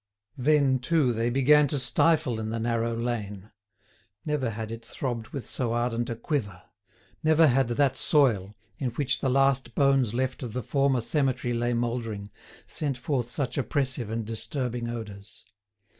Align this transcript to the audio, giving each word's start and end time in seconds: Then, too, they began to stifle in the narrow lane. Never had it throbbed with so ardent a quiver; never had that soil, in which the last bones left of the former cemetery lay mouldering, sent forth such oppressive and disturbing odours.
Then, 0.39 0.79
too, 0.79 1.13
they 1.13 1.29
began 1.29 1.67
to 1.67 1.77
stifle 1.77 2.39
in 2.39 2.49
the 2.49 2.57
narrow 2.59 2.95
lane. 2.97 3.51
Never 4.25 4.49
had 4.49 4.71
it 4.71 4.83
throbbed 4.83 5.27
with 5.27 5.45
so 5.45 5.73
ardent 5.73 6.09
a 6.09 6.15
quiver; 6.15 6.63
never 7.21 7.45
had 7.45 7.67
that 7.67 7.95
soil, 7.95 8.55
in 8.79 8.89
which 8.93 9.19
the 9.19 9.29
last 9.29 9.75
bones 9.75 10.15
left 10.15 10.41
of 10.41 10.53
the 10.53 10.63
former 10.63 11.01
cemetery 11.01 11.53
lay 11.53 11.75
mouldering, 11.75 12.31
sent 12.65 12.97
forth 12.97 13.29
such 13.29 13.59
oppressive 13.59 14.09
and 14.09 14.25
disturbing 14.25 14.89
odours. 14.89 15.45